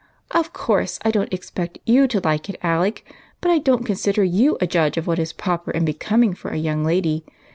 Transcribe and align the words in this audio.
"Of 0.31 0.51
course 0.51 0.97
I 1.05 1.11
don't 1.11 1.31
expect 1.31 1.77
yoic 1.85 2.09
to 2.09 2.21
like 2.21 2.49
it, 2.49 2.55
Alec, 2.63 3.05
but 3.39 3.51
I 3.51 3.59
don't 3.59 3.85
consider 3.85 4.23
you 4.23 4.57
a 4.59 4.65
judge 4.65 4.97
of 4.97 5.05
what 5.05 5.19
is 5.19 5.31
proper 5.31 5.69
and 5.69 5.85
be 5.85 5.93
coming 5.93 6.33
for 6.33 6.49
a 6.49 6.57
young 6.57 6.83
lady. 6.83 7.23